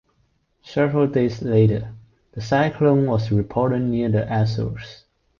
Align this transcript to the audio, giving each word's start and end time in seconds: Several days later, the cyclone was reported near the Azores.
Several 0.63 1.05
days 1.05 1.43
later, 1.43 1.93
the 2.31 2.41
cyclone 2.41 3.05
was 3.05 3.31
reported 3.31 3.81
near 3.81 4.09
the 4.09 4.27
Azores. 4.33 5.03